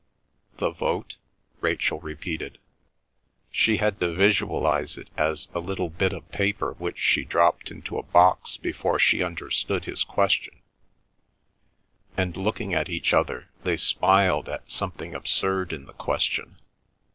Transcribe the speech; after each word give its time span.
"The 0.57 0.71
vote?" 0.71 1.17
Rachel 1.59 1.99
repeated. 1.99 2.57
She 3.51 3.77
had 3.77 3.99
to 3.99 4.11
visualise 4.15 4.97
it 4.97 5.11
as 5.15 5.47
a 5.53 5.59
little 5.59 5.91
bit 5.91 6.11
of 6.11 6.27
paper 6.31 6.73
which 6.79 6.97
she 6.97 7.23
dropped 7.23 7.69
into 7.69 7.99
a 7.99 8.01
box 8.01 8.57
before 8.57 8.97
she 8.97 9.21
understood 9.21 9.85
his 9.85 10.03
question, 10.03 10.59
and 12.17 12.35
looking 12.35 12.73
at 12.73 12.89
each 12.89 13.13
other 13.13 13.49
they 13.63 13.77
smiled 13.77 14.49
at 14.49 14.71
something 14.71 15.13
absurd 15.13 15.71
in 15.71 15.85
the 15.85 15.93
question. 15.93 16.57